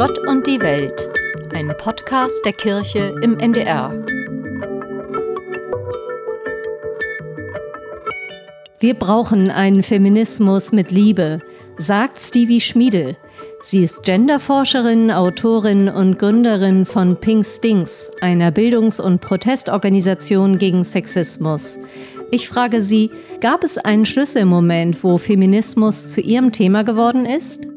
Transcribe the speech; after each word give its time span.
Gott 0.00 0.18
und 0.26 0.46
die 0.46 0.58
Welt, 0.60 1.10
ein 1.52 1.74
Podcast 1.76 2.40
der 2.46 2.54
Kirche 2.54 3.14
im 3.20 3.38
NDR. 3.38 3.92
Wir 8.78 8.94
brauchen 8.94 9.50
einen 9.50 9.82
Feminismus 9.82 10.72
mit 10.72 10.90
Liebe, 10.90 11.40
sagt 11.76 12.18
Stevie 12.18 12.62
Schmiedel. 12.62 13.18
Sie 13.60 13.84
ist 13.84 14.02
Genderforscherin, 14.02 15.10
Autorin 15.10 15.90
und 15.90 16.18
Gründerin 16.18 16.86
von 16.86 17.20
Pink 17.20 17.44
Stings, 17.44 18.10
einer 18.22 18.50
Bildungs- 18.52 19.00
und 19.00 19.20
Protestorganisation 19.20 20.56
gegen 20.56 20.82
Sexismus. 20.82 21.78
Ich 22.30 22.48
frage 22.48 22.80
Sie, 22.80 23.10
gab 23.42 23.64
es 23.64 23.76
einen 23.76 24.06
Schlüsselmoment, 24.06 25.04
wo 25.04 25.18
Feminismus 25.18 26.08
zu 26.08 26.22
Ihrem 26.22 26.52
Thema 26.52 26.84
geworden 26.84 27.26
ist? 27.26 27.69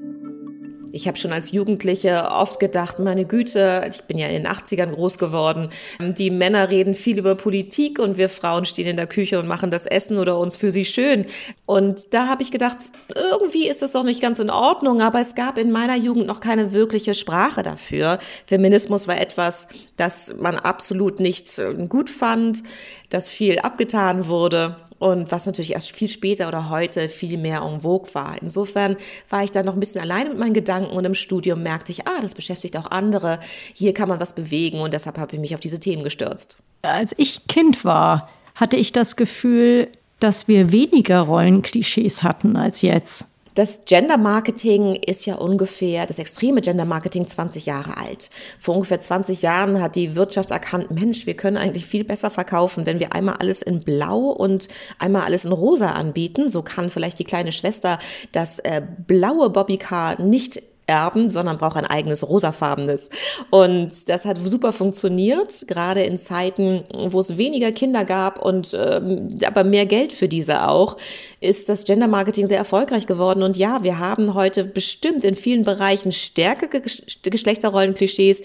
Ich 0.93 1.07
habe 1.07 1.17
schon 1.17 1.33
als 1.33 1.51
Jugendliche 1.51 2.29
oft 2.29 2.59
gedacht, 2.59 2.99
meine 2.99 3.25
Güte, 3.25 3.83
ich 3.89 4.03
bin 4.03 4.19
ja 4.19 4.27
in 4.27 4.43
den 4.43 4.47
80ern 4.47 4.91
groß 4.91 5.17
geworden, 5.17 5.69
die 5.99 6.29
Männer 6.29 6.69
reden 6.69 6.93
viel 6.93 7.17
über 7.17 7.33
Politik 7.33 7.97
und 7.97 8.17
wir 8.17 8.29
Frauen 8.29 8.65
stehen 8.65 8.85
in 8.85 8.95
der 8.95 9.07
Küche 9.07 9.39
und 9.39 9.47
machen 9.47 9.71
das 9.71 9.87
Essen 9.87 10.19
oder 10.19 10.37
uns 10.37 10.55
für 10.55 10.69
sie 10.69 10.85
schön. 10.85 11.25
Und 11.65 12.13
da 12.13 12.27
habe 12.27 12.43
ich 12.43 12.51
gedacht, 12.51 12.77
irgendwie 13.15 13.67
ist 13.67 13.81
das 13.81 13.93
doch 13.93 14.03
nicht 14.03 14.21
ganz 14.21 14.37
in 14.37 14.51
Ordnung, 14.51 15.01
aber 15.01 15.19
es 15.19 15.33
gab 15.33 15.57
in 15.57 15.71
meiner 15.71 15.95
Jugend 15.95 16.27
noch 16.27 16.41
keine 16.41 16.73
wirkliche 16.73 17.15
Sprache 17.15 17.63
dafür. 17.63 18.19
Feminismus 18.45 19.07
war 19.07 19.19
etwas, 19.19 19.67
das 19.97 20.35
man 20.39 20.57
absolut 20.57 21.19
nicht 21.19 21.57
äh, 21.57 21.73
gut 21.89 22.11
fand, 22.11 22.61
das 23.09 23.29
viel 23.29 23.59
abgetan 23.59 24.27
wurde 24.27 24.75
und 25.03 25.33
was 25.33 25.45
natürlich 25.45 25.73
erst 25.73 25.91
viel 25.91 26.07
später 26.07 26.47
oder 26.47 26.69
heute 26.69 27.09
viel 27.09 27.37
mehr 27.37 27.61
en 27.61 27.81
vogue 27.81 28.13
war. 28.15 28.37
Insofern 28.41 28.95
war 29.29 29.43
ich 29.43 29.51
da 29.51 29.61
noch 29.61 29.73
ein 29.73 29.79
bisschen 29.81 29.99
alleine 29.99 30.29
mit 30.29 30.39
meinen 30.39 30.53
Gedanken 30.53 30.95
und 30.95 31.03
im 31.03 31.13
Studium 31.13 31.61
merkte 31.61 31.91
ich, 31.91 32.07
ah, 32.07 32.21
das 32.21 32.35
beschäftigt 32.35 32.77
auch 32.77 32.89
andere, 32.89 33.39
hier 33.73 33.93
kann 33.93 34.07
man 34.07 34.21
was 34.21 34.33
bewegen 34.33 34.79
und 34.79 34.93
deshalb 34.93 35.17
habe 35.17 35.35
ich 35.35 35.41
mich 35.41 35.53
auf 35.53 35.59
diese 35.59 35.81
Themen 35.81 36.03
gestürzt. 36.03 36.63
Als 36.83 37.13
ich 37.17 37.45
Kind 37.47 37.83
war, 37.83 38.29
hatte 38.55 38.77
ich 38.77 38.93
das 38.93 39.17
Gefühl, 39.17 39.89
dass 40.21 40.47
wir 40.47 40.71
weniger 40.71 41.19
Rollenklischees 41.19 42.23
hatten 42.23 42.55
als 42.55 42.81
jetzt. 42.81 43.25
Das 43.53 43.85
Gender 43.85 44.17
Marketing 44.17 44.95
ist 44.95 45.25
ja 45.25 45.35
ungefähr, 45.35 46.07
das 46.07 46.17
extreme 46.17 46.61
Gender 46.61 46.85
Marketing 46.85 47.27
20 47.27 47.67
Jahre 47.67 47.97
alt. 47.97 48.31
Vor 48.59 48.73
ungefähr 48.73 48.99
20 48.99 49.43
Jahren 49.43 49.79
hat 49.79 49.95
die 49.95 50.15
Wirtschaft 50.15 50.49
erkannt, 50.49 50.89
Mensch, 50.89 51.27
wir 51.27 51.35
können 51.35 51.57
eigentlich 51.57 51.85
viel 51.85 52.03
besser 52.03 52.31
verkaufen, 52.31 52.85
wenn 52.87 52.99
wir 52.99 53.13
einmal 53.13 53.35
alles 53.35 53.61
in 53.61 53.81
Blau 53.81 54.29
und 54.29 54.67
einmal 54.97 55.23
alles 55.23 55.45
in 55.45 55.51
Rosa 55.51 55.91
anbieten. 55.91 56.49
So 56.49 56.63
kann 56.63 56.89
vielleicht 56.89 57.19
die 57.19 57.25
kleine 57.25 57.51
Schwester 57.51 57.99
das 58.31 58.57
äh, 58.59 58.81
blaue 59.07 59.51
Bobbycar 59.51 60.19
nicht 60.19 60.61
erben, 60.87 61.29
sondern 61.29 61.57
braucht 61.57 61.77
ein 61.77 61.85
eigenes 61.85 62.27
rosafarbenes. 62.27 63.09
Und 63.49 64.09
das 64.09 64.25
hat 64.25 64.37
super 64.43 64.71
funktioniert, 64.71 65.67
gerade 65.67 66.01
in 66.03 66.17
Zeiten, 66.17 66.83
wo 67.05 67.19
es 67.19 67.37
weniger 67.37 67.71
Kinder 67.71 68.05
gab 68.05 68.43
und 68.43 68.73
ähm, 68.73 69.37
aber 69.45 69.63
mehr 69.63 69.85
Geld 69.85 70.13
für 70.13 70.27
diese 70.27 70.67
auch, 70.67 70.97
ist 71.39 71.69
das 71.69 71.85
Gender 71.85 72.07
Marketing 72.07 72.47
sehr 72.47 72.57
erfolgreich 72.57 73.05
geworden. 73.05 73.43
Und 73.43 73.57
ja, 73.57 73.83
wir 73.83 73.99
haben 73.99 74.33
heute 74.33 74.63
bestimmt 74.63 75.23
in 75.23 75.35
vielen 75.35 75.63
Bereichen 75.63 76.11
stärkere 76.11 76.81
Geschlechterrollenklischees, 76.81 78.43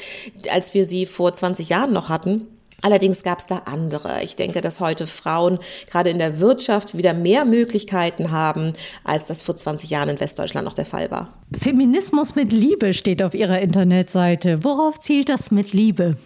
als 0.51 0.75
wir 0.75 0.85
sie 0.85 1.07
vor 1.07 1.35
20 1.35 1.69
Jahren 1.69 1.93
noch 1.93 2.09
hatten. 2.09 2.58
Allerdings 2.83 3.23
gab 3.23 3.41
es 3.41 3.47
da 3.47 3.63
andere. 3.65 4.23
Ich 4.23 4.37
denke, 4.37 4.61
dass 4.61 4.81
heute 4.81 5.07
Frauen 5.07 5.59
gerade 5.91 6.11
in 6.11 6.19
der 6.19 6.39
Wirtschaft 6.39 6.97
wieder 6.97 7.13
mehr 7.13 7.45
Möglichkeiten 7.45 8.31
haben, 8.31 8.73
als 9.05 9.27
das 9.27 9.43
vor 9.43 9.57
20 9.57 9.91
Jahren 9.91 10.09
in 10.09 10.21
Westdeutschland 10.21 10.65
noch 10.65 10.75
der 10.75 10.87
Fall 10.87 11.11
war. 11.11 11.29
Feminismus 11.53 12.35
mit 12.37 12.53
Liebe 12.53 12.95
steht 12.95 13.23
auf 13.23 13.35
Ihrer 13.35 13.61
Internetseite. 13.61 14.63
Worauf 14.63 15.01
zielt 15.01 15.29
das 15.29 15.51
mit 15.51 15.73
Liebe? 15.73 16.17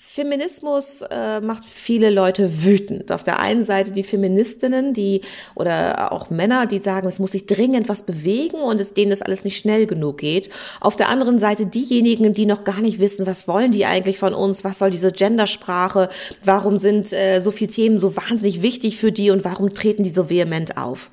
Feminismus 0.00 1.02
äh, 1.02 1.40
macht 1.40 1.64
viele 1.64 2.10
Leute 2.10 2.64
wütend. 2.64 3.12
Auf 3.12 3.22
der 3.22 3.40
einen 3.40 3.62
Seite 3.62 3.92
die 3.92 4.02
Feministinnen, 4.02 4.92
die 4.92 5.22
oder 5.54 6.12
auch 6.12 6.30
Männer, 6.30 6.66
die 6.66 6.78
sagen, 6.78 7.08
es 7.08 7.18
muss 7.18 7.32
sich 7.32 7.46
dringend 7.46 7.88
was 7.88 8.02
bewegen 8.02 8.58
und 8.58 8.80
es 8.80 8.94
denen 8.94 9.10
das 9.10 9.22
alles 9.22 9.44
nicht 9.44 9.58
schnell 9.58 9.86
genug 9.86 10.18
geht. 10.18 10.50
Auf 10.80 10.96
der 10.96 11.08
anderen 11.08 11.38
Seite 11.38 11.66
diejenigen, 11.66 12.32
die 12.32 12.46
noch 12.46 12.64
gar 12.64 12.80
nicht 12.80 13.00
wissen, 13.00 13.26
was 13.26 13.48
wollen 13.48 13.70
die 13.70 13.86
eigentlich 13.86 14.18
von 14.18 14.34
uns, 14.34 14.64
was 14.64 14.78
soll 14.78 14.90
diese 14.90 15.12
Gendersprache, 15.12 16.08
warum 16.42 16.76
sind 16.78 17.12
äh, 17.12 17.40
so 17.40 17.50
viele 17.50 17.70
Themen 17.70 17.98
so 17.98 18.16
wahnsinnig 18.16 18.62
wichtig 18.62 18.98
für 18.98 19.12
die 19.12 19.30
und 19.30 19.44
warum 19.44 19.72
treten 19.72 20.04
die 20.04 20.10
so 20.10 20.30
vehement 20.30 20.76
auf. 20.76 21.10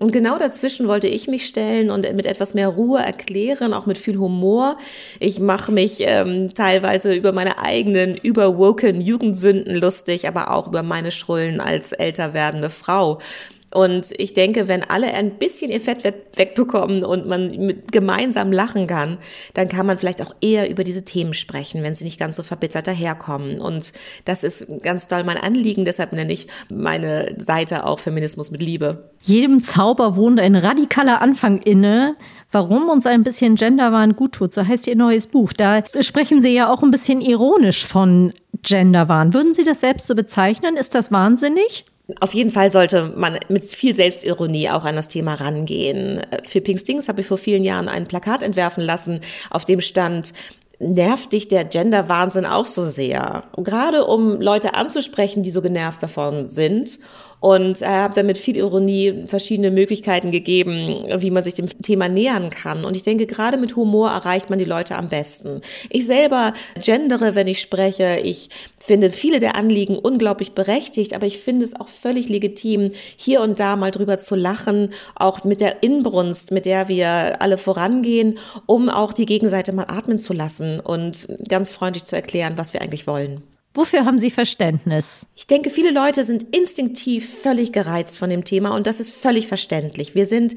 Und 0.00 0.12
genau 0.12 0.38
dazwischen 0.38 0.88
wollte 0.88 1.06
ich 1.06 1.28
mich 1.28 1.46
stellen 1.46 1.90
und 1.90 2.10
mit 2.14 2.26
etwas 2.26 2.54
mehr 2.54 2.68
Ruhe 2.68 3.00
erklären, 3.00 3.74
auch 3.74 3.86
mit 3.86 3.98
viel 3.98 4.18
Humor. 4.18 4.78
Ich 5.20 5.38
mache 5.38 5.70
mich 5.70 5.98
ähm, 6.00 6.54
teilweise 6.54 7.14
über 7.14 7.32
meine 7.32 7.58
eigenen 7.58 8.16
überwoken 8.16 9.00
Jugendsünden 9.00 9.76
lustig, 9.76 10.26
aber 10.26 10.50
auch 10.50 10.66
über 10.66 10.82
meine 10.82 11.12
Schrullen 11.12 11.60
als 11.60 11.92
älter 11.92 12.34
werdende 12.34 12.70
Frau. 12.70 13.20
Und 13.74 14.12
ich 14.18 14.32
denke, 14.34 14.68
wenn 14.68 14.82
alle 14.84 15.14
ein 15.14 15.38
bisschen 15.38 15.70
ihr 15.70 15.80
Fett 15.80 16.04
wegbekommen 16.36 17.04
und 17.04 17.26
man 17.26 17.82
gemeinsam 17.90 18.52
lachen 18.52 18.86
kann, 18.86 19.18
dann 19.54 19.68
kann 19.68 19.86
man 19.86 19.98
vielleicht 19.98 20.22
auch 20.22 20.34
eher 20.40 20.68
über 20.70 20.84
diese 20.84 21.04
Themen 21.04 21.34
sprechen, 21.34 21.82
wenn 21.82 21.94
sie 21.94 22.04
nicht 22.04 22.20
ganz 22.20 22.36
so 22.36 22.42
verbittert 22.42 22.86
daherkommen. 22.86 23.60
Und 23.60 23.92
das 24.24 24.44
ist 24.44 24.66
ganz 24.82 25.08
doll 25.08 25.24
mein 25.24 25.38
Anliegen. 25.38 25.84
Deshalb 25.84 26.12
nenne 26.12 26.32
ich 26.32 26.48
meine 26.70 27.34
Seite 27.38 27.86
auch 27.86 27.98
Feminismus 27.98 28.50
mit 28.50 28.62
Liebe. 28.62 29.10
Jedem 29.22 29.62
Zauber 29.62 30.16
wohnt 30.16 30.40
ein 30.40 30.56
radikaler 30.56 31.22
Anfang 31.22 31.58
inne. 31.58 32.16
Warum 32.50 32.90
uns 32.90 33.06
ein 33.06 33.22
bisschen 33.22 33.54
Genderwahn 33.54 34.14
gut 34.14 34.32
tut, 34.32 34.52
so 34.52 34.66
heißt 34.66 34.86
Ihr 34.86 34.96
neues 34.96 35.26
Buch. 35.26 35.54
Da 35.54 35.82
sprechen 36.00 36.42
Sie 36.42 36.52
ja 36.52 36.70
auch 36.70 36.82
ein 36.82 36.90
bisschen 36.90 37.22
ironisch 37.22 37.86
von 37.86 38.34
Genderwahn. 38.62 39.32
Würden 39.32 39.54
Sie 39.54 39.64
das 39.64 39.80
selbst 39.80 40.06
so 40.06 40.14
bezeichnen? 40.14 40.76
Ist 40.76 40.94
das 40.94 41.10
wahnsinnig? 41.10 41.86
Auf 42.20 42.34
jeden 42.34 42.50
Fall 42.50 42.70
sollte 42.70 43.12
man 43.16 43.38
mit 43.48 43.64
viel 43.64 43.94
Selbstironie 43.94 44.70
auch 44.70 44.84
an 44.84 44.96
das 44.96 45.08
Thema 45.08 45.34
rangehen. 45.34 46.20
Für 46.44 46.60
Pink 46.60 46.80
Stings 46.80 47.08
habe 47.08 47.20
ich 47.20 47.26
vor 47.26 47.38
vielen 47.38 47.64
Jahren 47.64 47.88
ein 47.88 48.06
Plakat 48.06 48.42
entwerfen 48.42 48.82
lassen, 48.82 49.20
auf 49.50 49.64
dem 49.64 49.80
stand, 49.80 50.32
nervt 50.78 51.32
dich 51.32 51.48
der 51.48 51.64
Gender-Wahnsinn 51.64 52.44
auch 52.44 52.66
so 52.66 52.84
sehr? 52.84 53.44
Gerade 53.56 54.04
um 54.04 54.40
Leute 54.40 54.74
anzusprechen, 54.74 55.42
die 55.42 55.50
so 55.50 55.62
genervt 55.62 56.02
davon 56.02 56.48
sind 56.48 56.98
und 57.42 57.82
äh, 57.82 57.86
habe 57.86 58.14
damit 58.14 58.38
viel 58.38 58.56
Ironie 58.56 59.24
verschiedene 59.26 59.72
Möglichkeiten 59.72 60.30
gegeben, 60.30 61.04
wie 61.18 61.32
man 61.32 61.42
sich 61.42 61.54
dem 61.54 61.66
Thema 61.82 62.08
nähern 62.08 62.50
kann. 62.50 62.84
Und 62.84 62.96
ich 62.96 63.02
denke, 63.02 63.26
gerade 63.26 63.58
mit 63.58 63.74
Humor 63.74 64.10
erreicht 64.10 64.48
man 64.48 64.60
die 64.60 64.64
Leute 64.64 64.94
am 64.96 65.08
besten. 65.08 65.60
Ich 65.90 66.06
selber 66.06 66.52
gendere, 66.80 67.34
wenn 67.34 67.48
ich 67.48 67.60
spreche. 67.60 68.20
Ich 68.22 68.48
finde 68.78 69.10
viele 69.10 69.40
der 69.40 69.56
Anliegen 69.56 69.98
unglaublich 69.98 70.52
berechtigt, 70.52 71.14
aber 71.14 71.26
ich 71.26 71.40
finde 71.40 71.64
es 71.64 71.78
auch 71.78 71.88
völlig 71.88 72.28
legitim, 72.28 72.90
hier 73.16 73.40
und 73.40 73.58
da 73.58 73.74
mal 73.74 73.90
drüber 73.90 74.18
zu 74.18 74.36
lachen, 74.36 74.90
auch 75.16 75.42
mit 75.42 75.60
der 75.60 75.82
Inbrunst, 75.82 76.52
mit 76.52 76.64
der 76.64 76.86
wir 76.86 77.42
alle 77.42 77.58
vorangehen, 77.58 78.38
um 78.66 78.88
auch 78.88 79.12
die 79.12 79.26
Gegenseite 79.26 79.72
mal 79.72 79.86
atmen 79.88 80.20
zu 80.20 80.32
lassen 80.32 80.78
und 80.78 81.26
ganz 81.48 81.72
freundlich 81.72 82.04
zu 82.04 82.14
erklären, 82.14 82.54
was 82.56 82.72
wir 82.72 82.82
eigentlich 82.82 83.08
wollen. 83.08 83.42
Wofür 83.74 84.04
haben 84.04 84.18
Sie 84.18 84.30
Verständnis? 84.30 85.26
Ich 85.34 85.46
denke, 85.46 85.70
viele 85.70 85.92
Leute 85.92 86.24
sind 86.24 86.54
instinktiv 86.54 87.40
völlig 87.42 87.72
gereizt 87.72 88.18
von 88.18 88.28
dem 88.28 88.44
Thema 88.44 88.74
und 88.74 88.86
das 88.86 89.00
ist 89.00 89.12
völlig 89.12 89.48
verständlich. 89.48 90.14
Wir 90.14 90.26
sind 90.26 90.54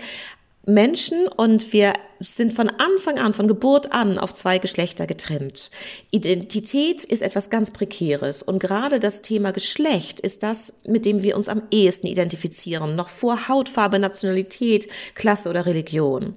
Menschen 0.66 1.28
und 1.28 1.72
wir 1.72 1.94
sind 2.20 2.54
von 2.54 2.70
Anfang 2.70 3.20
an, 3.20 3.34
von 3.34 3.48
Geburt 3.48 3.94
an 3.94 4.18
auf 4.18 4.34
zwei 4.34 4.60
Geschlechter 4.60 5.08
getrimmt. 5.08 5.70
Identität 6.12 7.04
ist 7.04 7.22
etwas 7.22 7.50
ganz 7.50 7.72
Prekäres 7.72 8.42
und 8.42 8.60
gerade 8.60 9.00
das 9.00 9.22
Thema 9.22 9.52
Geschlecht 9.52 10.20
ist 10.20 10.44
das, 10.44 10.82
mit 10.88 11.06
dem 11.06 11.24
wir 11.24 11.36
uns 11.36 11.50
am 11.50 11.64
ehesten 11.72 12.08
identifizieren, 12.08 12.96
noch 12.96 13.10
vor 13.10 13.48
Hautfarbe, 13.48 14.00
Nationalität, 14.00 14.88
Klasse 15.16 15.50
oder 15.50 15.66
Religion. 15.66 16.34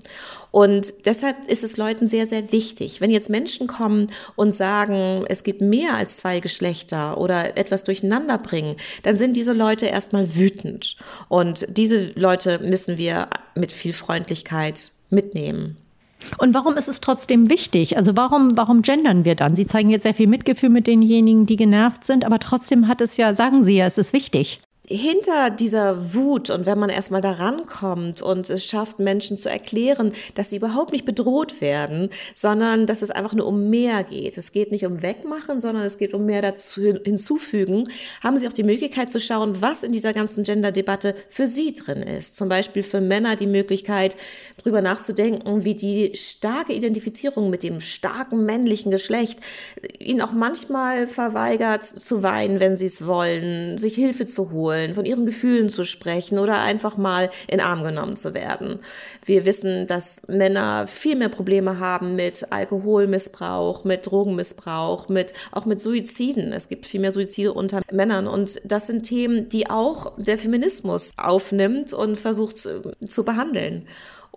Und 0.50 1.06
deshalb 1.06 1.46
ist 1.46 1.62
es 1.62 1.76
Leuten 1.76 2.08
sehr, 2.08 2.26
sehr 2.26 2.52
wichtig, 2.52 3.00
wenn 3.00 3.10
jetzt 3.10 3.30
Menschen 3.30 3.66
kommen 3.66 4.08
und 4.34 4.52
sagen, 4.52 5.24
es 5.28 5.44
gibt 5.44 5.60
mehr 5.60 5.94
als 5.94 6.16
zwei 6.16 6.40
Geschlechter 6.40 7.18
oder 7.18 7.56
etwas 7.56 7.84
durcheinander 7.84 8.38
bringen, 8.38 8.76
dann 9.02 9.16
sind 9.16 9.36
diese 9.36 9.52
Leute 9.52 9.86
erstmal 9.86 10.34
wütend. 10.34 10.96
Und 11.28 11.66
diese 11.68 12.12
Leute 12.14 12.58
müssen 12.60 12.96
wir 12.98 13.28
mit 13.54 13.72
viel 13.72 13.92
Freundlichkeit 13.92 14.92
mitnehmen. 15.10 15.76
Und 16.38 16.52
warum 16.52 16.76
ist 16.76 16.88
es 16.88 17.00
trotzdem 17.00 17.48
wichtig? 17.48 17.96
Also 17.96 18.16
warum, 18.16 18.56
warum 18.56 18.82
gendern 18.82 19.24
wir 19.24 19.34
dann? 19.34 19.56
Sie 19.56 19.66
zeigen 19.66 19.90
jetzt 19.90 20.02
sehr 20.02 20.14
viel 20.14 20.26
Mitgefühl 20.26 20.68
mit 20.68 20.86
denjenigen, 20.86 21.46
die 21.46 21.56
genervt 21.56 22.04
sind, 22.04 22.24
aber 22.24 22.38
trotzdem 22.38 22.88
hat 22.88 23.00
es 23.00 23.16
ja, 23.16 23.34
sagen 23.34 23.62
Sie 23.62 23.76
ja, 23.76 23.86
es 23.86 23.98
ist 23.98 24.12
wichtig. 24.12 24.60
Hinter 24.88 25.50
dieser 25.50 26.14
Wut 26.14 26.48
und 26.48 26.64
wenn 26.64 26.78
man 26.78 26.88
erstmal 26.88 27.20
da 27.20 27.32
rankommt 27.32 28.22
und 28.22 28.48
es 28.48 28.64
schafft, 28.64 28.98
Menschen 28.98 29.36
zu 29.36 29.50
erklären, 29.50 30.12
dass 30.34 30.48
sie 30.48 30.56
überhaupt 30.56 30.92
nicht 30.92 31.04
bedroht 31.04 31.60
werden, 31.60 32.08
sondern 32.34 32.86
dass 32.86 33.02
es 33.02 33.10
einfach 33.10 33.34
nur 33.34 33.46
um 33.46 33.68
mehr 33.68 34.02
geht. 34.02 34.38
Es 34.38 34.50
geht 34.50 34.70
nicht 34.70 34.86
um 34.86 35.02
Wegmachen, 35.02 35.60
sondern 35.60 35.84
es 35.84 35.98
geht 35.98 36.14
um 36.14 36.24
mehr 36.24 36.40
dazu 36.40 36.80
hinzufügen, 36.80 37.88
haben 38.22 38.38
sie 38.38 38.48
auch 38.48 38.52
die 38.52 38.62
Möglichkeit 38.62 39.10
zu 39.10 39.20
schauen, 39.20 39.60
was 39.60 39.82
in 39.82 39.92
dieser 39.92 40.14
ganzen 40.14 40.44
Gender-Debatte 40.44 41.14
für 41.28 41.46
sie 41.46 41.74
drin 41.74 42.02
ist. 42.02 42.36
Zum 42.36 42.48
Beispiel 42.48 42.82
für 42.82 43.02
Männer 43.02 43.36
die 43.36 43.46
Möglichkeit, 43.46 44.16
drüber 44.56 44.80
nachzudenken, 44.80 45.64
wie 45.64 45.74
die 45.74 46.12
starke 46.14 46.72
Identifizierung 46.72 47.50
mit 47.50 47.62
dem 47.62 47.80
starken 47.80 48.46
männlichen 48.46 48.90
Geschlecht 48.90 49.40
ihnen 49.98 50.22
auch 50.22 50.32
manchmal 50.32 51.06
verweigert 51.06 51.84
zu 51.84 52.22
weinen, 52.22 52.58
wenn 52.58 52.78
sie 52.78 52.86
es 52.86 53.06
wollen, 53.06 53.76
sich 53.76 53.94
Hilfe 53.94 54.24
zu 54.24 54.50
holen 54.50 54.77
wollen, 54.78 54.94
von 54.94 55.04
ihren 55.04 55.26
Gefühlen 55.26 55.68
zu 55.68 55.84
sprechen 55.84 56.38
oder 56.38 56.60
einfach 56.60 56.96
mal 56.96 57.28
in 57.48 57.60
Arm 57.60 57.82
genommen 57.82 58.16
zu 58.16 58.34
werden. 58.34 58.78
Wir 59.24 59.44
wissen, 59.44 59.86
dass 59.86 60.22
Männer 60.28 60.86
viel 60.86 61.16
mehr 61.16 61.28
Probleme 61.28 61.78
haben 61.78 62.14
mit 62.14 62.46
Alkoholmissbrauch, 62.50 63.84
mit 63.84 64.06
Drogenmissbrauch, 64.06 65.08
mit, 65.08 65.32
auch 65.52 65.66
mit 65.66 65.80
Suiziden. 65.80 66.52
Es 66.52 66.68
gibt 66.68 66.86
viel 66.86 67.00
mehr 67.00 67.12
Suizide 67.12 67.52
unter 67.52 67.82
Männern 67.90 68.26
und 68.26 68.60
das 68.64 68.86
sind 68.86 69.02
Themen, 69.02 69.48
die 69.48 69.68
auch 69.70 70.12
der 70.16 70.38
Feminismus 70.38 71.12
aufnimmt 71.16 71.92
und 71.92 72.16
versucht 72.16 72.58
zu, 72.58 72.92
zu 73.06 73.24
behandeln. 73.24 73.86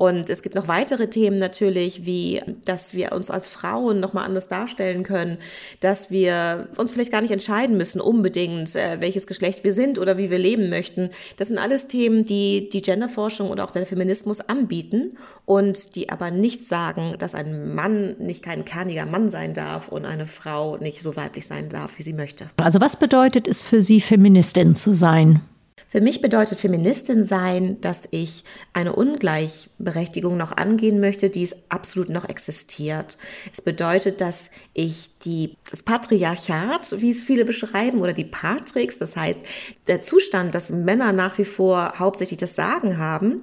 Und 0.02 0.32
es 0.32 0.42
gibt 0.42 0.56
noch 0.56 0.68
weitere 0.68 1.12
Themen 1.12 1.38
natürlich, 1.38 2.08
wie, 2.08 2.42
dass 2.66 2.96
wir 2.96 3.12
uns 3.12 3.30
als 3.30 3.50
Frauen 3.50 4.00
nochmal 4.00 4.26
anders 4.26 4.48
darstellen 4.48 5.04
können, 5.04 5.38
dass 5.80 6.10
wir 6.10 6.70
uns 6.78 6.90
vielleicht 6.90 7.12
gar 7.12 7.22
nicht 7.22 7.30
entscheiden 7.30 7.78
müssen 7.78 8.02
unbedingt, 8.02 8.76
äh, 8.76 9.00
welches 9.00 9.28
Geschlecht 9.28 9.64
wir 9.64 9.72
sind 9.72 10.00
oder 10.00 10.18
wie 10.18 10.32
wir 10.32 10.40
leben 10.40 10.72
möchten. 10.72 11.12
Das 11.38 11.50
sind 11.50 11.60
alles 11.60 11.88
Themen, 11.88 12.26
die 12.26 12.68
die 12.68 12.82
Genderforschung 12.82 13.52
oder 13.52 13.64
auch 13.64 13.70
der 13.70 13.86
Feminismus 13.86 14.42
anbieten 14.42 15.12
und 15.46 15.96
die 15.96 16.10
aber 16.10 16.32
nicht 16.32 16.66
sagen, 16.66 17.14
dass 17.20 17.36
ein 17.36 17.76
Mann 17.76 18.16
nicht 18.18 18.42
kein 18.44 18.66
kerniger 18.66 19.06
Mann 19.06 19.30
sein 19.30 19.54
darf 19.54 19.88
und 19.88 20.08
eine 20.08 20.26
Frau 20.26 20.78
nicht 20.78 21.04
so 21.04 21.16
weiblich 21.16 21.46
sein 21.46 21.70
darf, 21.70 22.00
wie 22.00 22.04
sie 22.04 22.14
möchte. 22.14 22.48
Also 22.58 22.82
was 22.82 22.98
bedeutet 22.98 23.48
es 23.48 23.62
für 23.62 23.84
Sie, 23.84 24.02
Feministin 24.02 24.74
zu 24.74 24.96
sein? 24.96 25.42
Für 25.88 26.02
mich 26.02 26.22
bedeutet 26.22 26.60
Feministin 26.60 27.24
sein, 27.24 27.80
dass 27.82 28.08
ich 28.12 28.44
eine 28.74 28.94
Ungleichberechtigung 28.94 30.38
noch 30.38 30.52
angehen 30.52 31.00
möchte, 31.00 31.30
die 31.30 31.44
es 31.44 31.56
absolut 31.70 32.10
noch 32.10 32.30
existiert. 32.30 33.18
Es 33.52 33.62
bedeutet, 33.62 34.22
dass 34.22 34.52
ich 34.74 35.12
die, 35.26 35.58
das 35.70 35.84
Patriarchat, 35.84 37.02
wie 37.02 37.10
es 37.10 37.24
viele 37.24 37.46
beschreiben, 37.46 38.02
oder 38.02 38.14
die 38.14 38.26
Patrix, 38.26 38.98
das 38.98 39.16
heißt 39.16 39.42
der 39.88 40.02
Zustand, 40.02 40.56
dass 40.56 40.72
Männer 40.72 41.14
nach 41.14 41.38
wie 41.38 41.46
vor 41.46 42.00
hauptsächlich 42.00 42.40
das 42.40 42.56
Sagen 42.56 42.98
haben, 42.98 43.42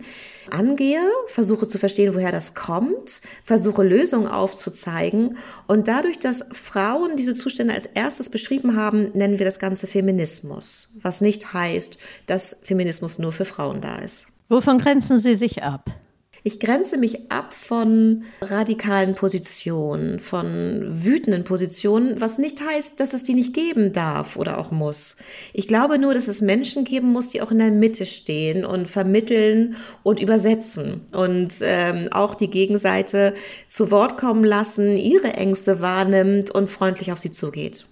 angehe, 0.51 1.01
versuche 1.27 1.69
zu 1.69 1.79
verstehen, 1.79 2.15
woher 2.15 2.33
das 2.33 2.55
kommt, 2.55 3.21
versuche 3.45 3.83
Lösungen 3.83 4.27
aufzuzeigen 4.27 5.37
und 5.67 5.89
dadurch, 5.89 6.19
dass 6.19 6.45
Frauen 6.51 7.17
diese 7.17 7.37
Zustände 7.37 7.75
als 7.75 7.87
erstes 7.87 8.31
beschrieben 8.31 8.77
haben, 8.77 9.11
nennen 9.13 9.39
wir 9.39 9.47
das 9.47 9.59
Ganze 9.59 9.87
Feminismus, 9.87 10.91
was 11.03 11.21
nicht 11.21 11.53
heißt, 11.53 11.99
dass 12.29 12.57
Feminismus 12.63 13.19
nur 13.19 13.33
für 13.33 13.45
Frauen 13.45 13.81
da 13.81 13.97
ist. 13.97 14.27
Wovon 14.49 14.79
grenzen 14.79 15.19
Sie 15.19 15.35
sich 15.35 15.63
ab? 15.63 15.91
Ich 16.45 16.61
grenze 16.61 16.99
mich 16.99 17.31
ab 17.33 17.53
von 17.53 18.23
radikalen 18.41 19.15
Positionen, 19.15 20.21
von 20.21 20.87
wütenden 21.05 21.43
Positionen, 21.43 22.21
was 22.21 22.39
nicht 22.39 22.63
heißt, 22.65 23.01
dass 23.01 23.13
es 23.13 23.25
die 23.25 23.35
nicht 23.35 23.55
geben 23.55 23.93
darf 23.93 24.37
oder 24.37 24.59
auch 24.59 24.71
muss. 24.71 25.17
Ich 25.53 25.67
glaube 25.67 25.99
nur, 25.99 26.15
dass 26.15 26.29
es 26.29 26.41
Menschen 26.41 26.85
geben 26.85 27.09
muss, 27.09 27.29
die 27.29 27.43
auch 27.43 27.51
in 27.51 27.59
der 27.59 27.73
Mitte 27.73 28.07
stehen 28.07 28.65
und 28.65 28.89
vermitteln 28.89 29.77
und 30.05 30.21
übersetzen 30.21 31.01
und 31.13 31.59
ähm, 31.63 32.09
auch 32.13 32.37
die 32.37 32.51
Gegenseite 32.51 33.35
zu 33.67 33.91
Wort 33.91 34.17
kommen 34.17 34.45
lassen, 34.45 34.97
ihre 34.97 35.35
Ängste 35.35 35.81
wahrnimmt 35.81 36.51
und 36.53 36.71
freundlich 36.71 37.11
auf 37.11 37.19
sie 37.19 37.33
zugeht. 37.33 37.87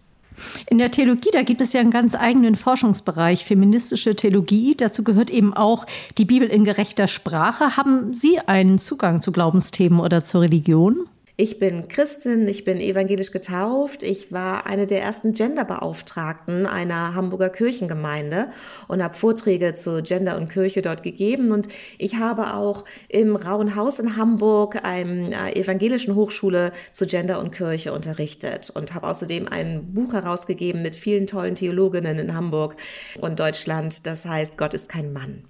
In 0.68 0.78
der 0.78 0.90
Theologie, 0.90 1.30
da 1.32 1.42
gibt 1.42 1.60
es 1.60 1.72
ja 1.72 1.80
einen 1.80 1.90
ganz 1.90 2.14
eigenen 2.14 2.56
Forschungsbereich, 2.56 3.44
feministische 3.44 4.14
Theologie. 4.16 4.74
Dazu 4.76 5.02
gehört 5.04 5.30
eben 5.30 5.54
auch 5.54 5.86
die 6.18 6.24
Bibel 6.24 6.48
in 6.48 6.64
gerechter 6.64 7.08
Sprache. 7.08 7.76
Haben 7.76 8.12
Sie 8.12 8.38
einen 8.40 8.78
Zugang 8.78 9.20
zu 9.20 9.32
Glaubensthemen 9.32 10.00
oder 10.00 10.24
zur 10.24 10.42
Religion? 10.42 11.08
Ich 11.38 11.58
bin 11.58 11.86
Christin, 11.88 12.48
ich 12.48 12.64
bin 12.64 12.80
evangelisch 12.80 13.30
getauft. 13.30 14.02
Ich 14.02 14.32
war 14.32 14.64
eine 14.64 14.86
der 14.86 15.02
ersten 15.02 15.34
Genderbeauftragten 15.34 16.64
einer 16.64 17.14
Hamburger 17.14 17.50
Kirchengemeinde 17.50 18.48
und 18.88 19.02
habe 19.02 19.14
Vorträge 19.14 19.74
zu 19.74 20.02
Gender 20.02 20.38
und 20.38 20.48
Kirche 20.48 20.80
dort 20.80 21.02
gegeben. 21.02 21.52
Und 21.52 21.68
ich 21.98 22.16
habe 22.16 22.54
auch 22.54 22.86
im 23.10 23.36
Rauen 23.36 23.76
Haus 23.76 23.98
in 23.98 24.16
Hamburg, 24.16 24.82
einer 24.82 25.54
evangelischen 25.54 26.14
Hochschule 26.14 26.72
zu 26.92 27.04
Gender 27.04 27.38
und 27.38 27.50
Kirche 27.50 27.92
unterrichtet 27.92 28.70
und 28.70 28.94
habe 28.94 29.06
außerdem 29.06 29.46
ein 29.46 29.92
Buch 29.92 30.14
herausgegeben 30.14 30.80
mit 30.80 30.94
vielen 30.94 31.26
tollen 31.26 31.54
Theologinnen 31.54 32.18
in 32.18 32.34
Hamburg 32.34 32.76
und 33.20 33.38
Deutschland. 33.40 34.06
Das 34.06 34.24
heißt, 34.24 34.56
Gott 34.56 34.72
ist 34.72 34.88
kein 34.88 35.12
Mann. 35.12 35.44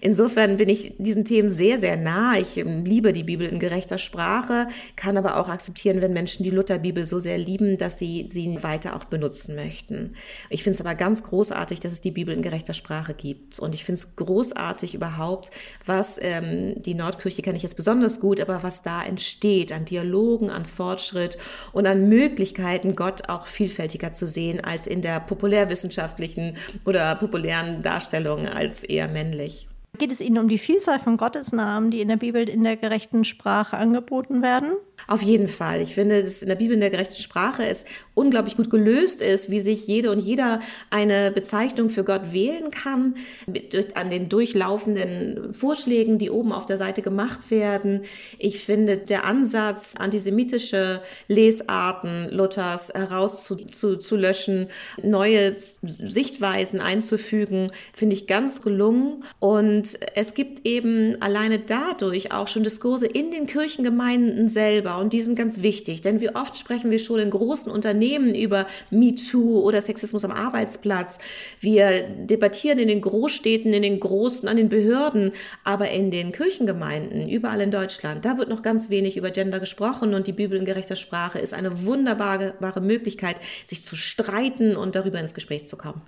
Insofern 0.00 0.56
bin 0.56 0.68
ich 0.68 0.94
diesen 0.98 1.24
Themen 1.24 1.48
sehr, 1.48 1.78
sehr 1.78 1.96
nah. 1.96 2.36
Ich 2.38 2.56
ähm, 2.56 2.84
liebe 2.84 3.12
die 3.12 3.22
Bibel 3.22 3.46
in 3.46 3.58
gerechter 3.58 3.98
Sprache, 3.98 4.66
kann 4.96 5.16
aber 5.16 5.36
auch 5.36 5.48
akzeptieren, 5.48 6.00
wenn 6.00 6.12
Menschen 6.12 6.44
die 6.44 6.50
Lutherbibel 6.50 7.04
so 7.04 7.18
sehr 7.18 7.38
lieben, 7.38 7.78
dass 7.78 7.98
sie 7.98 8.26
sie 8.28 8.62
weiter 8.62 8.96
auch 8.96 9.04
benutzen 9.04 9.54
möchten. 9.54 10.14
Ich 10.50 10.62
finde 10.62 10.74
es 10.74 10.80
aber 10.80 10.94
ganz 10.94 11.22
großartig, 11.22 11.80
dass 11.80 11.92
es 11.92 12.00
die 12.00 12.10
Bibel 12.10 12.34
in 12.34 12.42
gerechter 12.42 12.74
Sprache 12.74 13.14
gibt. 13.14 13.58
Und 13.58 13.74
ich 13.74 13.84
finde 13.84 14.00
es 14.00 14.16
großartig 14.16 14.94
überhaupt, 14.94 15.50
was 15.86 16.18
ähm, 16.20 16.74
die 16.82 16.94
Nordkirche 16.94 17.42
kenne 17.42 17.56
ich 17.56 17.62
jetzt 17.62 17.76
besonders 17.76 18.20
gut, 18.20 18.40
aber 18.40 18.62
was 18.62 18.82
da 18.82 19.04
entsteht 19.04 19.72
an 19.72 19.84
Dialogen, 19.84 20.50
an 20.50 20.64
Fortschritt 20.64 21.38
und 21.72 21.86
an 21.86 22.08
Möglichkeiten, 22.08 22.96
Gott 22.96 23.28
auch 23.28 23.46
vielfältiger 23.46 24.12
zu 24.12 24.26
sehen 24.26 24.62
als 24.62 24.86
in 24.86 25.02
der 25.02 25.20
populärwissenschaftlichen 25.20 26.56
oder 26.84 27.14
populären 27.14 27.82
Darstellung 27.82 28.46
als 28.46 28.84
eher 28.84 29.08
männlich. 29.08 29.53
Geht 29.96 30.10
es 30.10 30.20
Ihnen 30.20 30.38
um 30.38 30.48
die 30.48 30.58
Vielzahl 30.58 30.98
von 30.98 31.16
Gottesnamen, 31.16 31.90
die 31.90 32.00
in 32.00 32.08
der 32.08 32.16
Bibel 32.16 32.48
in 32.48 32.64
der 32.64 32.76
gerechten 32.76 33.24
Sprache 33.24 33.76
angeboten 33.76 34.42
werden? 34.42 34.72
Auf 35.06 35.22
jeden 35.22 35.48
Fall. 35.48 35.82
Ich 35.82 35.94
finde, 35.94 36.22
dass 36.22 36.42
in 36.42 36.48
der 36.48 36.54
Bibel 36.54 36.74
in 36.74 36.80
der 36.80 36.90
gerechten 36.90 37.20
Sprache 37.20 37.66
es 37.66 37.84
unglaublich 38.14 38.56
gut 38.56 38.70
gelöst 38.70 39.20
ist, 39.20 39.50
wie 39.50 39.60
sich 39.60 39.86
jede 39.86 40.10
und 40.10 40.18
jeder 40.18 40.60
eine 40.88 41.30
Bezeichnung 41.30 41.90
für 41.90 42.04
Gott 42.04 42.32
wählen 42.32 42.70
kann, 42.70 43.14
mit, 43.46 43.96
an 43.96 44.08
den 44.08 44.28
durchlaufenden 44.28 45.52
Vorschlägen, 45.52 46.18
die 46.18 46.30
oben 46.30 46.52
auf 46.52 46.64
der 46.64 46.78
Seite 46.78 47.02
gemacht 47.02 47.50
werden. 47.50 48.00
Ich 48.38 48.64
finde, 48.64 48.96
der 48.96 49.24
Ansatz, 49.24 49.92
antisemitische 49.98 51.02
Lesarten 51.28 52.30
Luthers 52.30 52.90
herauszulöschen, 52.94 54.68
neue 55.02 55.54
Sichtweisen 55.82 56.80
einzufügen, 56.80 57.70
finde 57.92 58.14
ich 58.14 58.26
ganz 58.26 58.62
gelungen. 58.62 59.24
Und 59.38 59.98
es 60.14 60.32
gibt 60.32 60.66
eben 60.66 61.20
alleine 61.20 61.58
dadurch 61.58 62.32
auch 62.32 62.48
schon 62.48 62.62
Diskurse 62.62 63.06
in 63.06 63.30
den 63.30 63.46
Kirchengemeinden 63.46 64.48
selber 64.84 64.98
und 64.98 65.12
die 65.12 65.20
sind 65.20 65.36
ganz 65.36 65.62
wichtig, 65.62 66.02
denn 66.02 66.20
wie 66.20 66.34
oft 66.34 66.56
sprechen 66.56 66.90
wir 66.90 66.98
schon 66.98 67.18
in 67.18 67.30
großen 67.30 67.72
Unternehmen 67.72 68.34
über 68.34 68.66
MeToo 68.90 69.60
oder 69.60 69.80
Sexismus 69.80 70.24
am 70.24 70.30
Arbeitsplatz. 70.30 71.18
Wir 71.60 72.02
debattieren 72.02 72.78
in 72.78 72.88
den 72.88 73.00
Großstädten, 73.00 73.72
in 73.72 73.82
den 73.82 74.00
großen, 74.00 74.48
an 74.48 74.56
den 74.56 74.68
Behörden, 74.68 75.32
aber 75.64 75.90
in 75.90 76.10
den 76.10 76.32
Kirchengemeinden, 76.32 77.28
überall 77.28 77.60
in 77.60 77.70
Deutschland, 77.70 78.24
da 78.24 78.38
wird 78.38 78.48
noch 78.48 78.62
ganz 78.62 78.90
wenig 78.90 79.16
über 79.16 79.30
Gender 79.30 79.60
gesprochen 79.60 80.14
und 80.14 80.26
die 80.26 80.32
Bibel 80.32 80.58
in 80.58 80.64
gerechter 80.64 80.96
Sprache 80.96 81.38
ist 81.38 81.54
eine 81.54 81.84
wunderbare 81.84 82.80
Möglichkeit, 82.80 83.36
sich 83.64 83.84
zu 83.84 83.96
streiten 83.96 84.76
und 84.76 84.94
darüber 84.94 85.18
ins 85.18 85.34
Gespräch 85.34 85.66
zu 85.66 85.76
kommen. 85.76 86.02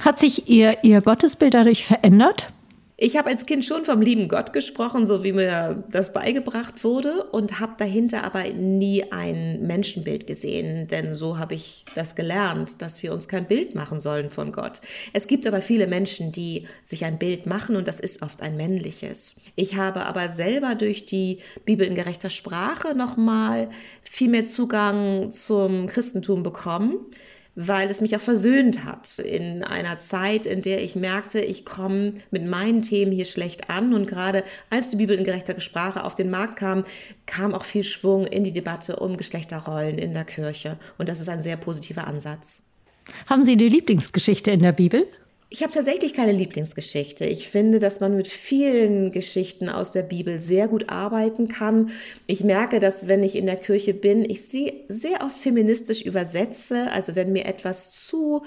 Hat 0.00 0.18
sich 0.18 0.48
Ihr, 0.48 0.84
Ihr 0.84 1.00
Gottesbild 1.00 1.54
dadurch 1.54 1.84
verändert? 1.84 2.48
Ich 3.04 3.18
habe 3.18 3.28
als 3.28 3.44
Kind 3.44 3.66
schon 3.66 3.84
vom 3.84 4.00
lieben 4.00 4.28
Gott 4.28 4.54
gesprochen, 4.54 5.04
so 5.04 5.22
wie 5.22 5.32
mir 5.32 5.84
das 5.90 6.14
beigebracht 6.14 6.84
wurde, 6.84 7.24
und 7.32 7.60
habe 7.60 7.74
dahinter 7.76 8.24
aber 8.24 8.44
nie 8.44 9.12
ein 9.12 9.60
Menschenbild 9.60 10.26
gesehen, 10.26 10.86
denn 10.86 11.14
so 11.14 11.38
habe 11.38 11.52
ich 11.52 11.84
das 11.94 12.14
gelernt, 12.14 12.80
dass 12.80 13.02
wir 13.02 13.12
uns 13.12 13.28
kein 13.28 13.46
Bild 13.46 13.74
machen 13.74 14.00
sollen 14.00 14.30
von 14.30 14.52
Gott. 14.52 14.80
Es 15.12 15.26
gibt 15.26 15.46
aber 15.46 15.60
viele 15.60 15.86
Menschen, 15.86 16.32
die 16.32 16.66
sich 16.82 17.04
ein 17.04 17.18
Bild 17.18 17.44
machen 17.44 17.76
und 17.76 17.88
das 17.88 18.00
ist 18.00 18.22
oft 18.22 18.40
ein 18.40 18.56
männliches. 18.56 19.36
Ich 19.54 19.76
habe 19.76 20.06
aber 20.06 20.30
selber 20.30 20.74
durch 20.74 21.04
die 21.04 21.40
Bibel 21.66 21.86
in 21.86 21.94
gerechter 21.96 22.30
Sprache 22.30 22.96
nochmal 22.96 23.68
viel 24.00 24.30
mehr 24.30 24.44
Zugang 24.44 25.30
zum 25.30 25.88
Christentum 25.88 26.42
bekommen 26.42 27.04
weil 27.56 27.88
es 27.88 28.00
mich 28.00 28.16
auch 28.16 28.20
versöhnt 28.20 28.84
hat 28.84 29.18
in 29.18 29.62
einer 29.62 29.98
Zeit, 29.98 30.46
in 30.46 30.62
der 30.62 30.82
ich 30.82 30.96
merkte, 30.96 31.40
ich 31.40 31.64
komme 31.64 32.14
mit 32.30 32.44
meinen 32.44 32.82
Themen 32.82 33.12
hier 33.12 33.24
schlecht 33.24 33.70
an. 33.70 33.94
Und 33.94 34.06
gerade 34.06 34.42
als 34.70 34.88
die 34.88 34.96
Bibel 34.96 35.16
in 35.16 35.24
gerechter 35.24 35.58
Sprache 35.60 36.04
auf 36.04 36.14
den 36.14 36.30
Markt 36.30 36.56
kam, 36.56 36.84
kam 37.26 37.54
auch 37.54 37.64
viel 37.64 37.84
Schwung 37.84 38.26
in 38.26 38.44
die 38.44 38.52
Debatte 38.52 38.96
um 38.96 39.16
Geschlechterrollen 39.16 39.98
in 39.98 40.12
der 40.12 40.24
Kirche. 40.24 40.78
Und 40.98 41.08
das 41.08 41.20
ist 41.20 41.28
ein 41.28 41.42
sehr 41.42 41.56
positiver 41.56 42.06
Ansatz. 42.06 42.62
Haben 43.26 43.44
Sie 43.44 43.52
eine 43.52 43.68
Lieblingsgeschichte 43.68 44.50
in 44.50 44.60
der 44.60 44.72
Bibel? 44.72 45.06
Ich 45.54 45.62
habe 45.62 45.72
tatsächlich 45.72 46.14
keine 46.14 46.32
Lieblingsgeschichte. 46.32 47.26
Ich 47.26 47.48
finde, 47.48 47.78
dass 47.78 48.00
man 48.00 48.16
mit 48.16 48.26
vielen 48.26 49.12
Geschichten 49.12 49.68
aus 49.68 49.92
der 49.92 50.02
Bibel 50.02 50.40
sehr 50.40 50.66
gut 50.66 50.90
arbeiten 50.90 51.46
kann. 51.46 51.92
Ich 52.26 52.42
merke, 52.42 52.80
dass 52.80 53.06
wenn 53.06 53.22
ich 53.22 53.36
in 53.36 53.46
der 53.46 53.54
Kirche 53.54 53.94
bin, 53.94 54.28
ich 54.28 54.48
sie 54.48 54.72
sehr 54.88 55.22
oft 55.22 55.36
feministisch 55.36 56.02
übersetze. 56.02 56.90
Also 56.90 57.14
wenn 57.14 57.30
mir 57.30 57.46
etwas 57.46 58.04
zu 58.04 58.42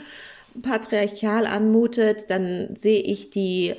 patriarchal 0.62 1.46
anmutet, 1.46 2.30
dann 2.30 2.76
sehe 2.76 3.00
ich 3.00 3.30
die 3.30 3.76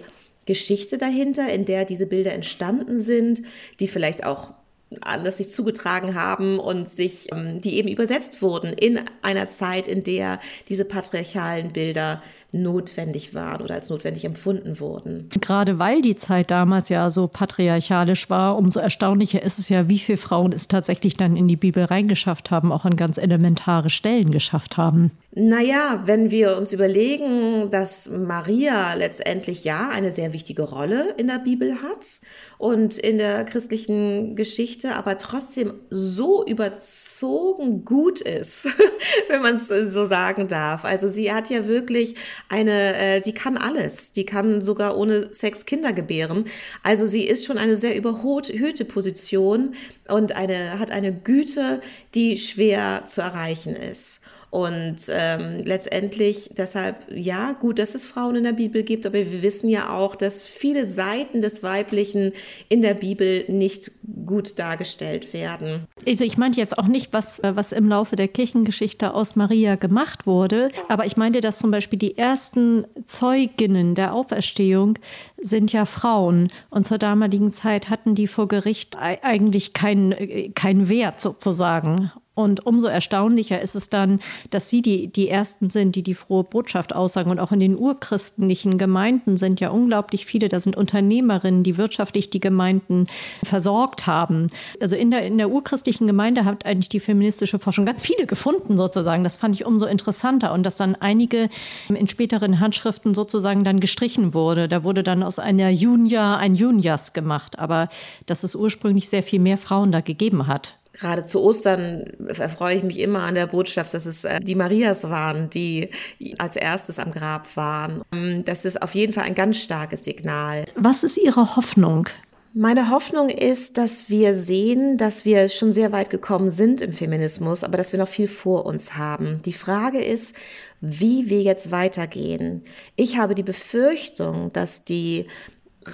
Geschichte 0.47 0.97
dahinter, 0.97 1.52
in 1.52 1.66
der 1.66 1.85
diese 1.85 2.06
Bilder 2.06 2.32
entstanden 2.32 2.97
sind, 2.97 3.42
die 3.78 3.88
vielleicht 3.88 4.25
auch 4.25 4.54
anders 5.02 5.37
sich 5.37 5.50
zugetragen 5.50 6.14
haben 6.14 6.59
und 6.59 6.88
sich, 6.88 7.28
ähm, 7.33 7.59
die 7.59 7.76
eben 7.76 7.88
übersetzt 7.88 8.40
wurden 8.42 8.73
in 8.73 9.00
einer 9.23 9.49
Zeit, 9.49 9.87
in 9.87 10.02
der 10.02 10.38
diese 10.68 10.87
patriarchalen 10.87 11.73
Bilder 11.73 12.23
notwendig 12.52 13.35
waren 13.35 13.62
oder 13.62 13.75
als 13.75 13.90
notwendig 13.90 14.25
empfunden 14.25 14.80
wurden. 14.80 15.28
Gerade 15.40 15.78
weil 15.78 16.00
die 16.00 16.16
Zeit 16.16 16.50
damals 16.50 16.88
ja 16.88 17.11
so 17.11 17.28
patriarchalisch 17.28 18.30
war, 18.30 18.57
umso 18.57 18.80
erstaunlicher 18.80 19.42
ist 19.42 19.59
es 19.59 19.68
ja, 19.68 19.88
wie 19.88 19.99
viele 19.99 20.18
Frauen 20.18 20.52
es 20.52 20.68
tatsächlich 20.68 21.16
dann 21.16 21.37
in 21.37 21.49
die 21.49 21.57
Bibel 21.57 21.85
reingeschafft 21.85 22.50
haben, 22.50 22.73
auch 22.73 22.85
an 22.85 22.97
ganz 22.97 23.18
elementare 23.18 23.90
Stellen 23.90 24.30
geschafft 24.30 24.76
haben. 24.78 25.11
Naja, 25.40 26.02
wenn 26.04 26.33
wir 26.33 26.57
uns 26.57 26.73
überlegen, 26.73 27.71
dass 27.71 28.11
Maria 28.11 28.95
letztendlich 28.95 29.62
ja 29.62 29.88
eine 29.88 30.11
sehr 30.11 30.33
wichtige 30.33 30.62
Rolle 30.62 31.14
in 31.16 31.28
der 31.28 31.38
Bibel 31.38 31.80
hat 31.80 32.18
und 32.59 32.99
in 32.99 33.18
der 33.18 33.45
christlichen 33.45 34.35
Geschichte, 34.35 34.97
aber 34.97 35.16
trotzdem 35.16 35.75
so 35.90 36.45
überzogen 36.45 37.85
gut 37.85 38.21
ist, 38.21 38.66
wenn 39.28 39.40
man 39.40 39.54
es 39.54 39.68
so 39.68 40.07
sagen 40.07 40.49
darf. 40.49 40.85
Also 40.85 41.07
sie 41.07 41.33
hat 41.33 41.50
ja 41.50 41.68
wirklich 41.68 42.16
eine, 42.49 42.97
äh, 42.97 43.21
die 43.21 43.33
kann 43.33 43.57
alles. 43.57 44.11
Die 44.11 44.26
kann 44.26 44.61
sogar 44.61 44.99
ohne 44.99 45.33
Sex 45.33 45.66
Kinder 45.66 45.92
gebären. 45.92 46.47
Also 46.83 47.07
sie 47.07 47.23
ist 47.23 47.45
schon 47.45 47.59
eine 47.59 47.76
sehr 47.76 47.95
überhöhte 47.95 48.85
Position 48.85 49.76
und 50.09 50.35
eine, 50.35 50.80
hat 50.80 50.90
eine 50.90 51.12
Güte, 51.14 51.80
die 52.16 52.38
schwer 52.38 53.04
zu 53.07 53.21
erreichen 53.21 53.76
ist. 53.76 54.23
Und 54.50 55.11
ähm, 55.11 55.61
letztendlich 55.62 56.50
deshalb, 56.57 57.07
ja, 57.14 57.52
gut, 57.52 57.78
dass 57.78 57.95
es 57.95 58.07
Frauen 58.07 58.37
in 58.37 58.45
der 58.45 58.55
Bibel 58.55 58.83
gibt, 58.83 59.05
aber 59.05 59.19
wir 59.19 59.43
wissen 59.43 59.69
ja 59.69 59.90
auch, 59.90 60.17
dass 60.17 60.45
viele 60.45 60.87
Seiten 60.87 61.43
des 61.43 61.62
Weiblichen 61.62 62.33
in 62.71 62.81
der 62.81 62.95
Bibel 62.95 63.45
nicht 63.49 63.90
gut 64.25 64.59
dargestellt 64.59 65.35
werden. 65.35 65.85
Also 66.07 66.25
ich 66.25 66.38
meinte 66.38 66.61
jetzt 66.61 66.78
auch 66.78 66.87
nicht, 66.87 67.12
was, 67.12 67.40
was 67.43 67.73
im 67.73 67.88
Laufe 67.88 68.17
der 68.17 68.28
Kirchengeschichte 68.28 69.12
aus 69.14 69.37
Maria 69.37 69.76
gemacht 69.76 70.26
wurde, 70.26 70.71
aber 70.88 71.05
ich 71.05 71.19
meinte, 71.19 71.43
dass 71.43 71.59
zum 71.59 71.71
Beispiel 71.71 71.99
die 71.99 72.17
ersten 72.17 72.87
Zeuginnen 73.05 73.95
der 73.95 74.14
Auferstehung 74.14 74.99
sind 75.40 75.73
ja 75.73 75.85
Frauen. 75.85 76.49
Und 76.71 76.87
zur 76.87 76.99
damaligen 76.99 77.52
Zeit 77.52 77.90
hatten 77.90 78.14
die 78.14 78.26
vor 78.26 78.49
Gericht 78.49 78.97
eigentlich 78.99 79.73
keinen 79.73 80.55
keinen 80.55 80.88
Wert 80.88 81.21
sozusagen. 81.21 82.11
Und 82.38 82.64
umso 82.66 82.87
erstaunlicher 82.87 83.61
ist 83.61 83.75
es 83.75 83.90
dann, 83.90 84.21
dass 84.50 84.71
sie 84.71 84.80
die, 84.80 85.09
die 85.09 85.28
Ersten 85.28 85.71
sind, 85.71 85.97
die 85.97 86.04
die 86.04 86.14
frohe 86.14 86.45
Botschaft 86.45 86.95
aussagen. 86.95 87.33
Und 87.33 87.40
auch 87.40 87.50
in 87.50 87.59
den 87.59 87.76
urchristlichen 87.76 88.78
Gemeinden 88.78 89.37
sind 89.37 89.59
ja 89.59 89.71
unglaublich 89.71 90.25
viele, 90.25 90.49
da 90.49 90.61
sind 90.61 90.76
Unternehmerinnen, 90.76 91.64
die 91.64 91.76
wirtschaftlich 91.76 92.30
die 92.30 92.38
Gemeinden 92.38 93.09
versorgt 93.42 94.07
haben. 94.07 94.50
Also 94.80 94.95
in 94.95 95.11
der, 95.11 95.26
in 95.26 95.37
der 95.37 95.50
urchristlichen 95.50 96.07
Gemeinde 96.07 96.45
hat 96.45 96.64
eigentlich 96.64 96.88
die 96.88 97.00
feministische 97.00 97.59
Forschung 97.59 97.85
ganz 97.85 98.02
viele 98.02 98.25
gefunden 98.25 98.76
sozusagen. 98.76 99.25
Das 99.25 99.35
fand 99.35 99.57
ich 99.57 99.66
umso 99.66 99.87
interessanter. 99.87 100.52
Und 100.52 100.62
dass 100.62 100.76
dann 100.76 100.95
einige 100.95 101.49
in 101.88 102.07
späteren 102.07 102.61
Handschriften 102.61 103.14
sozusagen 103.14 103.64
dann 103.64 103.80
gestrichen 103.80 104.33
wurde. 104.33 104.68
Da 104.68 104.85
wurde 104.85 105.02
dann 105.02 105.25
aus 105.25 105.40
einer 105.40 105.71
Junia 105.71 106.37
ein 106.37 106.54
Junias 106.54 107.14
gemacht. 107.14 107.59
Aber 107.59 107.88
dass 108.26 108.45
es 108.45 108.54
ursprünglich 108.54 109.09
sehr 109.09 109.25
viel 109.25 109.40
mehr 109.40 109.59
Frauen 109.59 109.90
da 109.90 110.02
gegeben 110.02 110.47
hat. 110.47 110.77
Gerade 110.99 111.25
zu 111.26 111.43
Ostern 111.43 112.05
erfreue 112.26 112.76
ich 112.76 112.83
mich 112.83 112.99
immer 112.99 113.23
an 113.23 113.35
der 113.35 113.47
Botschaft, 113.47 113.95
dass 113.95 114.07
es 114.07 114.25
äh, 114.25 114.40
die 114.40 114.55
Marias 114.55 115.09
waren, 115.09 115.49
die 115.50 115.90
als 116.38 116.57
erstes 116.57 116.99
am 116.99 117.12
Grab 117.12 117.57
waren. 117.57 118.02
Ähm, 118.12 118.45
das 118.45 118.64
ist 118.64 118.83
auf 118.83 118.95
jeden 118.95 119.12
Fall 119.12 119.25
ein 119.25 119.35
ganz 119.35 119.59
starkes 119.59 120.05
Signal. 120.05 120.64
Was 120.75 121.05
ist 121.05 121.17
Ihre 121.17 121.57
Hoffnung? 121.57 122.09
Meine 122.55 122.90
Hoffnung 122.90 123.28
ist, 123.28 123.78
dass 123.78 124.09
wir 124.09 124.35
sehen, 124.35 124.97
dass 124.97 125.25
wir 125.25 125.49
schon 125.49 125.71
sehr 125.71 125.93
weit 125.93 126.11
gekommen 126.11 126.49
sind 126.49 126.81
im 126.81 126.93
Feminismus, 126.93 127.62
aber 127.62 127.76
dass 127.76 127.93
wir 127.93 128.00
noch 128.00 128.09
viel 128.09 128.26
vor 128.26 128.67
uns 128.67 128.97
haben. 128.97 129.40
Die 129.45 129.52
Frage 129.52 130.02
ist, 130.02 130.35
wie 130.81 131.28
wir 131.28 131.43
jetzt 131.43 131.71
weitergehen. 131.71 132.64
Ich 132.97 133.19
habe 133.19 133.35
die 133.35 133.43
Befürchtung, 133.43 134.52
dass 134.52 134.85
die 134.85 135.26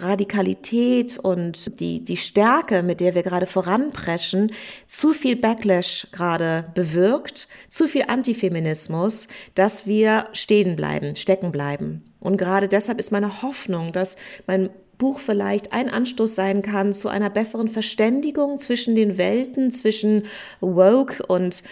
Radikalität 0.02 1.18
und 1.18 1.80
die, 1.80 2.04
die 2.04 2.16
Stärke, 2.16 2.82
mit 2.82 3.00
der 3.00 3.14
wir 3.14 3.22
gerade 3.22 3.46
voranpreschen, 3.46 4.52
zu 4.86 5.12
viel 5.12 5.36
Backlash 5.36 6.08
gerade 6.12 6.66
bewirkt, 6.74 7.48
zu 7.68 7.86
viel 7.86 8.04
Antifeminismus, 8.08 9.28
dass 9.54 9.86
wir 9.86 10.24
stehen 10.32 10.76
bleiben, 10.76 11.16
stecken 11.16 11.52
bleiben. 11.52 12.02
Und 12.20 12.36
gerade 12.36 12.68
deshalb 12.68 12.98
ist 12.98 13.12
meine 13.12 13.42
Hoffnung, 13.42 13.92
dass 13.92 14.16
mein 14.46 14.70
Buch 14.98 15.18
vielleicht 15.18 15.72
ein 15.72 15.88
Anstoß 15.88 16.34
sein 16.34 16.62
kann 16.62 16.92
zu 16.92 17.08
einer 17.08 17.30
besseren 17.30 17.68
Verständigung 17.68 18.58
zwischen 18.58 18.94
den 18.94 19.18
Welten, 19.18 19.70
zwischen 19.70 20.24
woke 20.60 21.24
und 21.26 21.62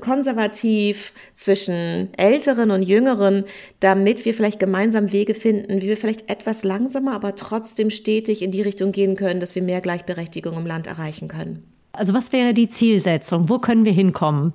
konservativ, 0.00 1.12
zwischen 1.34 2.08
älteren 2.16 2.70
und 2.70 2.82
jüngeren, 2.82 3.44
damit 3.80 4.24
wir 4.24 4.34
vielleicht 4.34 4.60
gemeinsam 4.60 5.12
Wege 5.12 5.34
finden, 5.34 5.82
wie 5.82 5.88
wir 5.88 5.96
vielleicht 5.96 6.30
etwas 6.30 6.64
langsamer, 6.64 7.12
aber 7.12 7.34
trotzdem 7.36 7.90
stetig 7.90 8.42
in 8.42 8.50
die 8.50 8.62
Richtung 8.62 8.92
gehen 8.92 9.16
können, 9.16 9.40
dass 9.40 9.54
wir 9.54 9.62
mehr 9.62 9.80
Gleichberechtigung 9.80 10.56
im 10.56 10.66
Land 10.66 10.86
erreichen 10.86 11.28
können. 11.28 11.62
Also 11.92 12.12
was 12.12 12.32
wäre 12.32 12.54
die 12.54 12.68
Zielsetzung? 12.68 13.48
Wo 13.48 13.58
können 13.58 13.84
wir 13.84 13.92
hinkommen? 13.92 14.52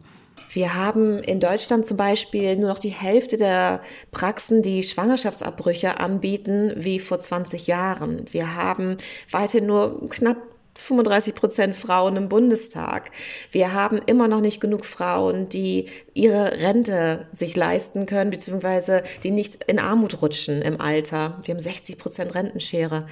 Wir 0.50 0.76
haben 0.76 1.20
in 1.20 1.40
Deutschland 1.40 1.86
zum 1.86 1.98
Beispiel 1.98 2.56
nur 2.56 2.70
noch 2.70 2.80
die 2.80 2.90
Hälfte 2.90 3.38
der 3.38 3.82
Praxen, 4.12 4.62
die 4.62 4.84
Schwangerschaftsabbrüche 4.84 6.00
anbieten, 6.00 6.74
wie 6.76 7.00
vor 7.00 7.20
20 7.20 7.68
Jahren. 7.68 8.26
Wir 8.32 8.56
haben 8.56 8.98
weiterhin 9.32 9.68
nur 9.68 10.10
knapp 10.10 10.38
35 10.76 11.36
Prozent 11.36 11.76
Frauen 11.76 12.16
im 12.16 12.30
Bundestag. 12.30 13.12
Wir 13.52 13.74
haben 13.74 14.00
immer 14.06 14.28
noch 14.28 14.42
nicht 14.42 14.62
genug 14.62 14.86
Frauen, 14.86 15.50
die 15.50 15.86
ihre 16.14 16.60
Rente 16.60 17.28
sich 17.32 17.56
leisten 17.56 18.06
können, 18.06 18.30
beziehungsweise 18.30 19.04
die 19.24 19.32
nicht 19.32 19.66
in 19.66 19.80
Armut 19.80 20.22
rutschen 20.22 20.62
im 20.62 20.80
Alter. 20.80 21.40
Wir 21.44 21.54
haben 21.54 21.60
60 21.60 21.98
Prozent 21.98 22.34
Rentenschere. 22.34 23.06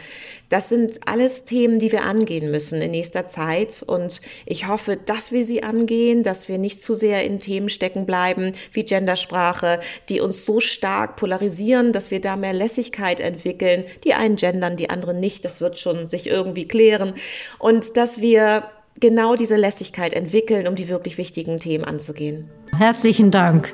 Das 0.49 0.69
sind 0.69 0.99
alles 1.05 1.43
Themen, 1.43 1.79
die 1.79 1.91
wir 1.91 2.03
angehen 2.03 2.51
müssen 2.51 2.81
in 2.81 2.91
nächster 2.91 3.27
Zeit. 3.27 3.83
Und 3.85 4.21
ich 4.45 4.67
hoffe, 4.67 4.97
dass 4.97 5.31
wir 5.31 5.43
sie 5.43 5.63
angehen, 5.63 6.23
dass 6.23 6.47
wir 6.47 6.57
nicht 6.57 6.81
zu 6.81 6.93
sehr 6.93 7.25
in 7.25 7.39
Themen 7.39 7.69
stecken 7.69 8.05
bleiben 8.05 8.53
wie 8.71 8.83
Gendersprache, 8.83 9.79
die 10.09 10.21
uns 10.21 10.45
so 10.45 10.59
stark 10.59 11.15
polarisieren, 11.17 11.91
dass 11.91 12.11
wir 12.11 12.21
da 12.21 12.37
mehr 12.37 12.53
Lässigkeit 12.53 13.19
entwickeln. 13.19 13.83
Die 14.03 14.13
einen 14.13 14.37
gendern, 14.37 14.77
die 14.77 14.89
anderen 14.89 15.19
nicht. 15.19 15.43
Das 15.43 15.61
wird 15.61 15.79
schon 15.79 16.07
sich 16.07 16.27
irgendwie 16.27 16.67
klären 16.67 17.13
und 17.59 17.97
dass 17.97 18.21
wir 18.21 18.63
genau 18.99 19.35
diese 19.35 19.55
Lässigkeit 19.55 20.13
entwickeln, 20.13 20.67
um 20.67 20.75
die 20.75 20.89
wirklich 20.89 21.17
wichtigen 21.17 21.59
Themen 21.59 21.83
anzugehen. 21.83 22.49
Herzlichen 22.75 23.31
Dank. 23.31 23.73